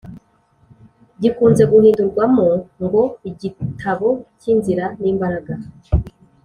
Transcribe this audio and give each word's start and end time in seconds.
gikunze 1.21 1.63
guhindurwamo 1.71 2.47
ngo 2.83 3.01
“igitabo 3.29 4.07
cy’inzira 4.39 4.85
n’imbaraga 5.01 5.53